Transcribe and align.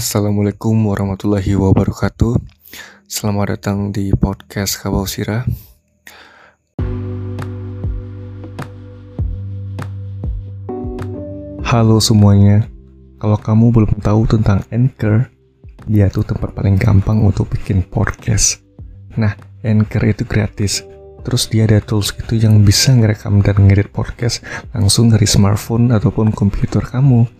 Assalamualaikum 0.00 0.72
warahmatullahi 0.88 1.60
wabarakatuh. 1.60 2.40
Selamat 3.04 3.52
datang 3.52 3.92
di 3.92 4.08
podcast 4.16 4.80
Kabau 4.80 5.04
Sira 5.04 5.44
Halo 11.68 12.00
semuanya. 12.00 12.64
Kalau 13.20 13.36
kamu 13.36 13.76
belum 13.76 13.92
tahu 14.00 14.24
tentang 14.24 14.64
Anchor 14.72 15.28
Dia 15.84 16.08
tuh 16.08 16.24
tempat 16.24 16.56
paling 16.56 16.80
gampang 16.80 17.20
untuk 17.20 17.52
bikin 17.52 17.84
podcast. 17.84 18.64
Nah, 19.20 19.36
Anchor 19.60 20.00
itu 20.08 20.24
gratis. 20.24 20.80
Terus 21.28 21.44
dia 21.52 21.68
ada 21.68 21.76
tools 21.84 22.16
gitu 22.16 22.40
yang 22.40 22.64
bisa 22.64 22.96
ngerekam 22.96 23.44
dan 23.44 23.68
ngedit 23.68 23.92
podcast 23.92 24.40
langsung 24.72 25.12
dari 25.12 25.28
smartphone 25.28 25.92
ataupun 25.92 26.32
komputer 26.32 26.88
kamu 26.88 27.39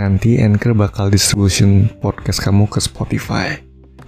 nanti 0.00 0.40
Anchor 0.40 0.72
bakal 0.72 1.12
distribution 1.12 1.84
podcast 2.00 2.40
kamu 2.40 2.64
ke 2.72 2.80
Spotify. 2.80 3.60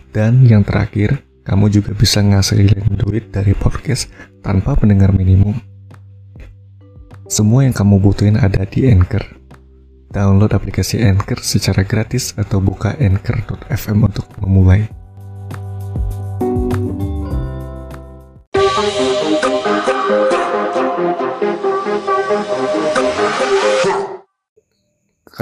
Dan 0.09 0.49
yang 0.49 0.65
terakhir, 0.65 1.21
kamu 1.45 1.69
juga 1.69 1.93
bisa 1.93 2.25
ngasilin 2.25 2.97
duit 2.97 3.29
dari 3.29 3.53
podcast 3.53 4.09
tanpa 4.41 4.73
pendengar 4.73 5.13
minimum. 5.13 5.53
Semua 7.29 7.69
yang 7.69 7.77
kamu 7.77 8.01
butuhin 8.01 8.41
ada 8.41 8.65
di 8.65 8.89
Anchor. 8.89 9.25
Download 10.13 10.53
aplikasi 10.53 11.01
Anchor 11.05 11.45
secara 11.45 11.85
gratis 11.85 12.33
atau 12.41 12.61
buka 12.61 12.97
anchor.fm 12.97 13.99
untuk 14.01 14.29
memulai. 14.41 14.89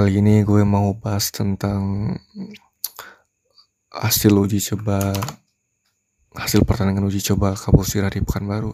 Kali 0.00 0.16
ini 0.16 0.40
gue 0.48 0.64
mau 0.64 0.96
bahas 0.96 1.28
tentang 1.28 2.16
hasil 3.92 4.32
uji 4.32 4.56
coba 4.72 5.12
hasil 6.32 6.64
pertandingan 6.64 7.04
uji 7.04 7.20
coba 7.20 7.52
Kapusira 7.52 8.08
di 8.08 8.24
Pekanbaru. 8.24 8.72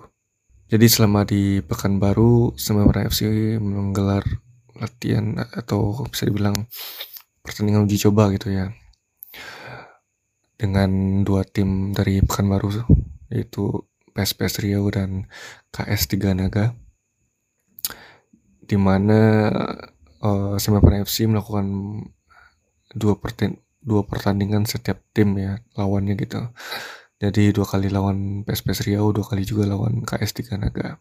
Jadi 0.70 0.86
selama 0.86 1.26
di 1.26 1.58
Pekanbaru, 1.66 2.54
Semarang 2.54 3.10
FC 3.10 3.58
menggelar 3.58 4.22
latihan 4.78 5.34
atau 5.50 6.06
bisa 6.06 6.30
dibilang 6.30 6.70
pertandingan 7.42 7.90
uji 7.90 8.06
coba 8.06 8.30
gitu 8.30 8.54
ya. 8.54 8.70
Dengan 10.54 11.26
dua 11.26 11.42
tim 11.42 11.90
dari 11.90 12.22
Pekanbaru 12.22 12.86
yaitu 13.34 13.82
PSPS 14.14 14.62
Riau 14.62 14.86
dan 14.94 15.26
KS 15.74 16.06
Tiga 16.06 16.38
Naga. 16.38 16.70
Di 18.62 18.78
mana 18.78 19.50
uh, 20.22 20.56
Semarang 20.60 21.02
FC 21.04 21.26
melakukan 21.26 21.66
dua 22.94 23.18
perten 23.18 23.60
dua 23.82 24.02
pertandingan 24.02 24.66
setiap 24.66 24.98
tim 25.14 25.36
ya 25.38 25.62
lawannya 25.78 26.18
gitu. 26.18 26.50
Jadi 27.16 27.48
dua 27.54 27.64
kali 27.64 27.88
lawan 27.88 28.44
PSPS 28.44 28.84
Riau, 28.84 29.08
dua 29.08 29.24
kali 29.24 29.48
juga 29.48 29.64
lawan 29.64 30.04
KS 30.04 30.36
Tiga 30.36 30.60
Naga. 30.60 31.00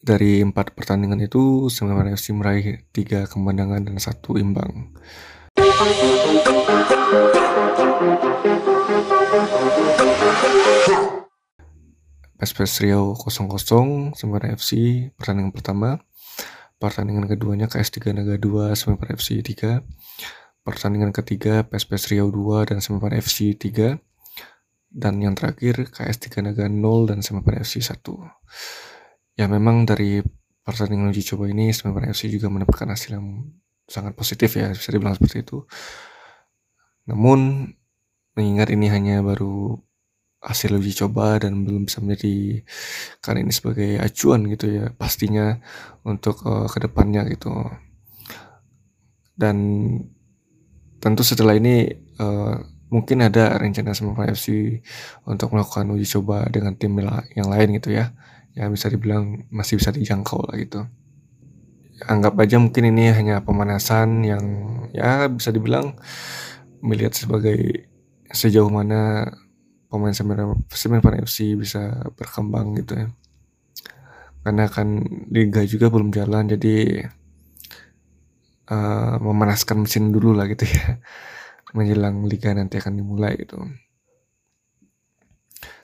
Dari 0.00 0.40
empat 0.40 0.72
pertandingan 0.72 1.20
itu, 1.20 1.68
Semarang 1.68 2.16
FC 2.16 2.32
meraih 2.32 2.84
tiga 2.92 3.28
kemenangan 3.28 3.84
dan 3.84 3.96
satu 4.00 4.40
imbang. 4.40 4.96
PSPS 12.40 12.80
Riau 12.80 13.12
0-0, 13.12 14.16
Semarang 14.16 14.56
FC 14.56 14.70
pertandingan 15.20 15.52
pertama. 15.52 16.00
Pertandingan 16.80 17.28
keduanya 17.28 17.68
KS3 17.68 18.16
Naga 18.16 18.40
2, 18.40 18.72
Semen 18.72 18.96
FC 19.04 19.44
3. 19.44 19.84
Pertandingan 20.64 21.12
ketiga 21.12 21.60
PSPS 21.68 22.08
Riau 22.08 22.32
2 22.32 22.72
dan 22.72 22.80
Semen 22.80 23.12
FC 23.20 23.52
3. 23.52 24.00
Dan 24.88 25.20
yang 25.20 25.36
terakhir 25.36 25.92
KS3 25.92 26.40
Naga 26.40 26.72
0 26.72 27.04
dan 27.04 27.20
Semen 27.20 27.44
FC 27.44 27.84
1. 27.84 28.00
Ya 29.36 29.44
memang 29.44 29.84
dari 29.84 30.24
pertandingan 30.64 31.12
uji 31.12 31.20
coba 31.28 31.52
ini 31.52 31.68
Semen 31.76 32.00
FC 32.00 32.32
juga 32.32 32.48
mendapatkan 32.48 32.88
hasil 32.88 33.20
yang 33.20 33.52
sangat 33.84 34.16
positif 34.16 34.56
ya 34.56 34.72
bisa 34.72 34.88
dibilang 34.88 35.20
seperti 35.20 35.44
itu. 35.44 35.68
Namun 37.12 37.68
mengingat 38.40 38.72
ini 38.72 38.88
hanya 38.88 39.20
baru 39.20 39.84
hasil 40.40 40.72
uji 40.80 40.96
coba 41.04 41.36
dan 41.36 41.68
belum 41.68 41.84
bisa 41.84 42.00
menjadi 42.00 42.64
kan 43.20 43.36
ini 43.36 43.52
sebagai 43.52 44.00
acuan 44.00 44.48
gitu 44.48 44.72
ya 44.72 44.88
pastinya 44.96 45.60
untuk 46.04 46.40
uh, 46.48 46.64
ke 46.64 46.80
depannya 46.80 47.28
gitu. 47.28 47.52
Dan 49.36 49.56
tentu 51.00 51.22
setelah 51.24 51.56
ini 51.56 51.88
uh, 52.20 52.56
mungkin 52.88 53.24
ada 53.24 53.56
rencana 53.60 53.92
sama 53.92 54.28
FC 54.28 54.80
untuk 55.28 55.52
melakukan 55.52 55.88
uji 55.92 56.08
coba 56.18 56.48
dengan 56.48 56.74
tim 56.74 56.96
yang 57.36 57.48
lain 57.48 57.76
gitu 57.76 57.94
ya 57.94 58.12
yang 58.58 58.74
bisa 58.74 58.90
dibilang 58.90 59.46
masih 59.52 59.78
bisa 59.78 59.94
dijangkau 59.94 60.40
lah 60.48 60.56
gitu. 60.58 60.80
Anggap 62.08 62.32
aja 62.40 62.56
mungkin 62.56 62.96
ini 62.96 63.12
hanya 63.12 63.44
pemanasan 63.44 64.24
yang 64.24 64.44
ya 64.96 65.28
bisa 65.28 65.52
dibilang 65.52 66.00
melihat 66.80 67.12
sebagai 67.12 67.86
sejauh 68.32 68.72
mana 68.72 69.28
pemain 69.90 70.14
Semen 70.14 71.02
Pan 71.02 71.14
FC 71.18 71.58
bisa 71.58 72.06
berkembang 72.14 72.78
gitu 72.78 72.94
ya. 72.94 73.06
Karena 74.40 74.70
kan 74.70 75.02
liga 75.28 75.60
juga 75.66 75.90
belum 75.92 76.14
jalan 76.14 76.48
jadi 76.56 77.04
uh, 78.70 79.18
memanaskan 79.20 79.84
mesin 79.84 80.14
dulu 80.14 80.32
lah 80.32 80.46
gitu 80.46 80.64
ya. 80.64 81.02
Menjelang 81.76 82.24
liga 82.24 82.54
nanti 82.54 82.78
akan 82.78 83.02
dimulai 83.02 83.34
gitu. 83.42 83.58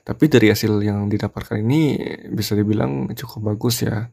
Tapi 0.07 0.23
dari 0.31 0.47
hasil 0.47 0.71
yang 0.79 1.11
didapatkan 1.11 1.59
ini 1.59 1.99
bisa 2.31 2.55
dibilang 2.55 3.11
cukup 3.11 3.53
bagus 3.53 3.83
ya. 3.83 4.07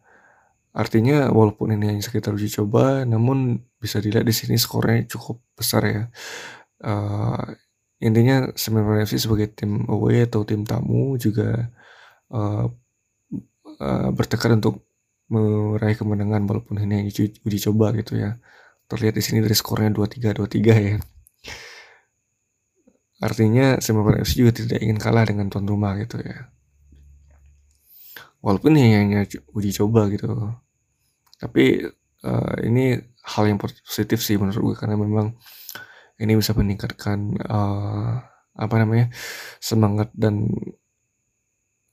Artinya 0.75 1.31
walaupun 1.31 1.71
ini 1.71 1.95
hanya 1.95 2.03
sekitar 2.03 2.35
uji 2.35 2.51
coba 2.51 3.07
namun 3.07 3.63
bisa 3.79 4.03
dilihat 4.03 4.27
di 4.27 4.35
sini 4.35 4.59
skornya 4.59 5.07
cukup 5.07 5.39
besar 5.55 5.83
ya. 5.87 6.03
Uh, 6.83 7.55
intinya 8.05 8.53
Semen 8.53 8.85
FC 9.01 9.17
sebagai 9.17 9.49
tim 9.57 9.89
away 9.89 10.29
atau 10.29 10.45
tim 10.45 10.63
tamu 10.69 11.17
juga 11.17 11.73
uh, 12.29 12.69
uh, 13.81 14.09
bertekad 14.13 14.61
untuk 14.61 14.85
meraih 15.33 15.97
kemenangan 15.97 16.45
walaupun 16.45 16.85
ini 16.85 17.09
uji, 17.09 17.41
uji 17.43 17.59
coba 17.71 17.97
gitu 17.97 18.21
ya. 18.21 18.37
Terlihat 18.85 19.17
di 19.17 19.23
sini 19.25 19.41
dari 19.41 19.57
skornya 19.57 19.89
2-3 19.97 20.37
2-3 20.37 20.85
ya. 20.93 20.97
Artinya 23.25 23.81
Semen 23.81 24.21
FC 24.21 24.45
juga 24.45 24.53
tidak 24.53 24.85
ingin 24.85 25.01
kalah 25.01 25.25
dengan 25.25 25.49
tuan 25.49 25.65
rumah 25.65 25.97
gitu 25.97 26.21
ya. 26.21 26.53
Walaupun 28.45 28.77
ini 28.77 28.93
hanya 28.93 29.21
uji 29.57 29.73
coba 29.73 30.13
gitu. 30.13 30.29
Tapi 31.41 31.89
uh, 32.29 32.57
ini 32.61 33.01
hal 33.25 33.45
yang 33.49 33.57
positif 33.57 34.21
sih 34.21 34.37
menurut 34.37 34.61
gue 34.61 34.77
karena 34.77 35.01
memang 35.01 35.33
ini 36.19 36.33
bisa 36.39 36.55
meningkatkan 36.55 37.35
uh, 37.45 38.23
apa 38.55 38.75
namanya 38.79 39.11
semangat 39.59 40.15
dan 40.15 40.47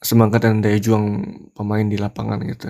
semangat 0.01 0.45
dan 0.45 0.61
daya 0.61 0.77
juang 0.81 1.05
pemain 1.53 1.85
di 1.85 1.97
lapangan 1.97 2.41
gitu. 2.45 2.69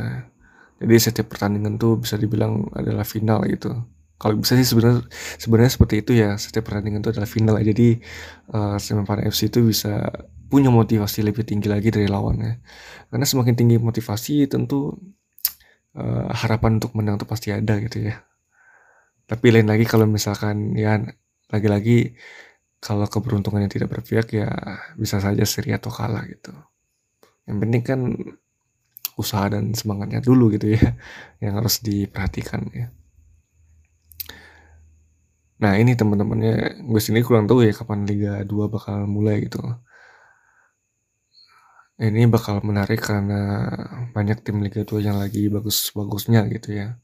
Jadi 0.81 0.95
setiap 0.97 1.31
pertandingan 1.31 1.79
tuh 1.79 1.99
bisa 2.01 2.19
dibilang 2.19 2.67
adalah 2.75 3.07
final 3.07 3.43
gitu. 3.47 3.71
Kalau 4.21 4.37
bisa 4.37 4.53
sih 4.53 4.67
sebenarnya 4.67 5.07
sebenarnya 5.39 5.71
seperti 5.73 5.95
itu 6.03 6.11
ya. 6.13 6.35
Setiap 6.35 6.67
pertandingan 6.67 7.01
itu 7.01 7.09
adalah 7.15 7.29
final. 7.29 7.55
Jadi 7.61 8.01
uh, 8.53 8.77
Semen 8.77 9.07
FC 9.07 9.49
itu 9.49 9.63
bisa 9.65 10.11
punya 10.51 10.67
motivasi 10.67 11.23
lebih 11.23 11.47
tinggi 11.47 11.71
lagi 11.71 11.89
dari 11.89 12.11
lawannya. 12.11 12.59
Karena 13.07 13.25
semakin 13.25 13.55
tinggi 13.55 13.77
motivasi 13.79 14.51
tentu 14.51 14.91
uh, 15.95 16.27
harapan 16.35 16.77
untuk 16.77 16.91
menang 16.99 17.15
itu 17.15 17.25
pasti 17.25 17.49
ada 17.55 17.79
gitu 17.79 18.11
ya. 18.11 18.19
Tapi 19.25 19.47
lain 19.55 19.71
lagi 19.71 19.87
kalau 19.87 20.03
misalkan 20.09 20.75
ya 20.75 20.99
lagi-lagi 21.51 22.15
kalau 22.81 23.05
keberuntungannya 23.05 23.69
tidak 23.69 23.93
berpihak 23.93 24.27
ya 24.33 24.49
bisa 24.97 25.21
saja 25.21 25.45
seri 25.45 25.75
atau 25.75 25.93
kalah 25.93 26.25
gitu. 26.25 26.49
Yang 27.45 27.57
penting 27.61 27.81
kan 27.85 27.99
usaha 29.19 29.45
dan 29.53 29.75
semangatnya 29.77 30.23
dulu 30.23 30.49
gitu 30.55 30.73
ya 30.73 30.97
yang 31.43 31.61
harus 31.61 31.83
diperhatikan 31.85 32.65
ya. 32.73 32.87
Nah 35.61 35.77
ini 35.77 35.93
teman-temannya 35.93 36.81
gue 36.81 37.01
sini 37.03 37.21
kurang 37.21 37.45
tahu 37.45 37.61
ya 37.61 37.73
kapan 37.75 38.09
Liga 38.09 38.41
2 38.41 38.73
bakal 38.73 39.05
mulai 39.05 39.45
gitu. 39.45 39.61
Ini 42.01 42.25
bakal 42.33 42.65
menarik 42.65 42.97
karena 42.97 43.69
banyak 44.09 44.41
tim 44.41 44.57
Liga 44.65 44.81
2 44.81 45.05
yang 45.05 45.21
lagi 45.21 45.45
bagus-bagusnya 45.53 46.49
gitu 46.49 46.73
ya 46.73 46.97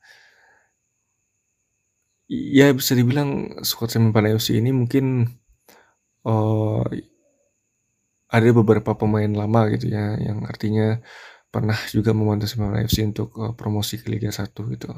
Ya 2.27 2.75
bisa 2.75 2.91
dibilang 2.91 3.63
squad 3.63 3.91
Semen 3.91 4.11
FC 4.11 4.59
ini 4.59 4.75
mungkin 4.75 5.31
uh, 6.27 6.83
ada 8.27 8.49
beberapa 8.51 8.99
pemain 8.99 9.31
lama 9.31 9.71
gitu 9.71 9.87
ya 9.87 10.19
yang 10.19 10.43
artinya 10.43 10.99
pernah 11.47 11.79
juga 11.95 12.11
membantu 12.11 12.51
Semen 12.51 12.75
FC 12.83 13.07
untuk 13.07 13.31
uh, 13.39 13.55
promosi 13.55 13.97
ke 14.03 14.11
Liga 14.11 14.27
1 14.27 14.51
gitu. 14.51 14.91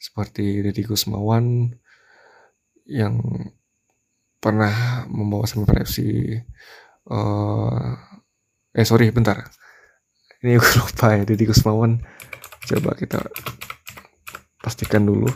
Seperti 0.00 0.64
Deddy 0.64 0.82
Gusmawan, 0.88 1.70
yang 2.86 3.22
pernah 4.42 5.06
membawa 5.06 5.46
Seminar 5.46 5.86
FC 5.86 6.02
uh, 7.10 7.94
eh 8.74 8.86
sorry 8.86 9.14
bentar. 9.14 9.46
Ini 10.42 10.58
gue 10.58 10.72
lupa 10.82 11.14
ya 11.14 11.22
Deddy 11.22 11.46
Kusmawan 11.46 12.02
coba 12.62 12.94
kita 12.94 13.18
pastikan 14.62 15.02
dulu 15.02 15.26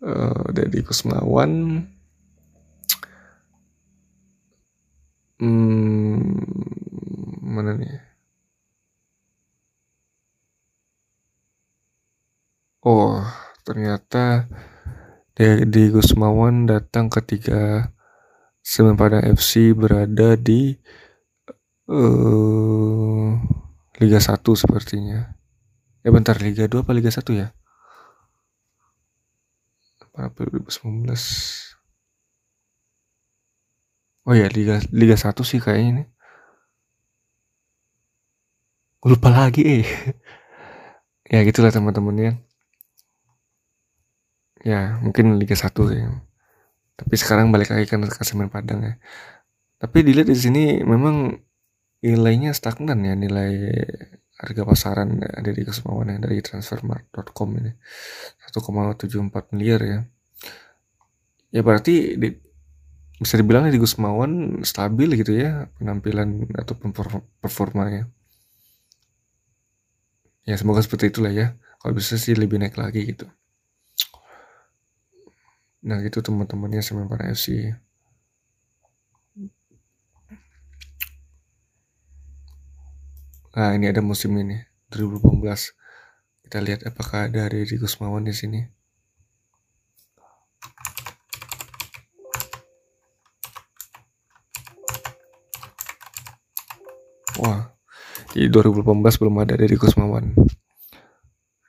uh, 0.00 0.42
Deddy 0.54 0.80
Kusmawan 0.86 1.82
hmm, 5.42 6.18
mana 7.42 7.74
nih 7.74 7.98
oh 12.86 13.18
ternyata 13.66 14.46
Deddy 15.34 15.90
Kusmawan 15.90 16.70
datang 16.70 17.10
ketika 17.10 17.90
Semen 18.64 18.96
FC 19.36 19.76
berada 19.76 20.40
di 20.40 20.72
uh, 21.90 23.28
Liga 24.00 24.18
1 24.18 24.40
sepertinya. 24.56 25.36
Eh 26.00 26.08
bentar, 26.08 26.40
Liga 26.40 26.64
2 26.64 26.80
apa 26.80 26.92
Liga 26.96 27.12
1 27.12 27.20
ya? 27.36 27.52
April 30.14 30.62
2019. 30.64 31.10
Oh 34.24 34.34
ya, 34.34 34.48
Liga 34.48 34.80
Liga 34.94 35.16
1 35.18 35.34
sih 35.44 35.60
kayaknya 35.60 35.88
ini. 35.90 36.04
Lupa 39.04 39.28
lagi 39.28 39.62
eh. 39.82 39.86
ya 41.32 41.44
gitulah 41.44 41.74
teman-teman 41.74 42.16
ya. 42.16 42.32
Ya, 44.64 44.96
mungkin 45.04 45.36
Liga 45.36 45.52
1 45.58 45.70
ya 45.92 46.24
tapi 46.94 47.14
sekarang 47.18 47.50
balik 47.50 47.74
lagi 47.74 47.90
ke 47.90 48.22
semen 48.22 48.50
Padang 48.50 48.80
ya 48.86 48.94
tapi 49.82 50.06
dilihat 50.06 50.30
di 50.30 50.38
sini 50.38 50.62
memang 50.86 51.42
nilainya 52.00 52.54
stagnan 52.54 53.02
ya 53.02 53.14
nilai 53.18 53.52
harga 54.44 54.62
pasaran 54.68 55.24
ada 55.24 55.50
di 55.50 55.64
Kesemawan 55.64 56.12
ya 56.12 56.16
dari 56.20 56.44
transfermarkt.com 56.44 57.48
ini. 57.64 57.72
1,74 58.52 59.56
miliar 59.56 59.80
ya. 59.80 59.98
Ya 61.54 61.60
berarti 61.64 62.20
di, 62.20 62.28
bisa 63.16 63.40
dibilang 63.40 63.70
di 63.72 63.80
Gusmawan 63.80 64.60
stabil 64.66 65.16
gitu 65.16 65.32
ya 65.38 65.72
penampilan 65.80 66.52
ataupun 66.60 66.92
performanya. 67.40 68.10
Ya 70.44 70.60
semoga 70.60 70.84
seperti 70.84 71.08
itulah 71.08 71.32
ya. 71.32 71.56
Kalau 71.80 71.96
bisa 71.96 72.20
sih 72.20 72.36
lebih 72.36 72.60
naik 72.60 72.76
lagi 72.76 73.08
gitu. 73.08 73.24
Nah 75.84 76.00
gitu 76.04 76.20
teman-temannya 76.20 76.84
sama 76.84 77.08
para 77.08 77.32
FC. 77.32 77.72
Nah 83.54 83.70
ini 83.70 83.86
ada 83.86 84.02
musim 84.02 84.34
ini 84.34 84.58
2018. 84.90 85.46
Kita 86.42 86.58
lihat 86.58 86.82
apakah 86.90 87.30
ada 87.30 87.46
Riri 87.46 87.78
Kusmawan 87.78 88.26
di 88.26 88.34
sini. 88.34 88.66
Wah, 97.38 97.70
di 98.34 98.50
2018 98.50 99.22
belum 99.22 99.38
ada 99.38 99.54
Riri 99.54 99.78
Kusmawan. 99.78 100.34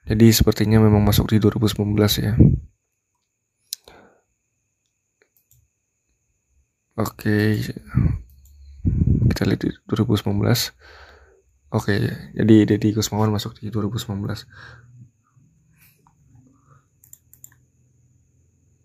Jadi 0.09 0.25
sepertinya 0.33 0.81
memang 0.81 1.05
masuk 1.05 1.29
di 1.29 1.37
2019 1.37 2.01
ya. 2.17 2.33
Oke. 6.97 7.61
Kita 9.29 9.45
lihat 9.45 9.61
di 9.61 9.69
2019. 9.85 11.04
Oke, 11.73 11.97
jadi 12.37 12.55
Deddy 12.69 12.93
Kusmawan 12.93 13.33
masuk 13.33 13.57
di 13.57 13.73
2019. 13.73 14.21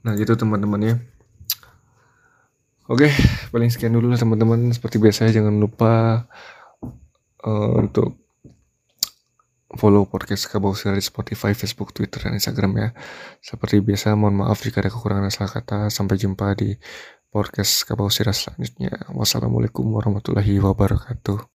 Nah, 0.01 0.13
gitu 0.17 0.33
teman-teman 0.33 0.81
ya. 0.81 0.95
Oke, 2.91 3.13
paling 3.53 3.71
sekian 3.71 3.95
dulu 3.95 4.11
teman-teman. 4.17 4.73
Seperti 4.73 4.99
biasa 4.99 5.31
jangan 5.31 5.55
lupa 5.61 6.25
uh, 7.45 7.73
untuk 7.79 8.19
follow 9.79 10.09
podcast 10.11 10.51
Kabau 10.51 10.75
di 10.75 11.05
Spotify, 11.05 11.55
Facebook, 11.55 11.95
Twitter, 11.95 12.27
dan 12.27 12.35
Instagram 12.35 12.73
ya. 12.81 12.89
Seperti 13.39 13.79
biasa, 13.79 14.19
mohon 14.19 14.43
maaf 14.43 14.59
jika 14.65 14.83
ada 14.83 14.91
kekurangan 14.91 15.31
salah 15.31 15.53
kata. 15.53 15.79
Sampai 15.93 16.19
jumpa 16.19 16.59
di 16.59 16.75
podcast 17.31 17.87
Kabau 17.87 18.11
Siras 18.11 18.43
selanjutnya. 18.43 18.91
Wassalamualaikum 19.15 19.87
warahmatullahi 19.87 20.59
wabarakatuh. 20.59 21.47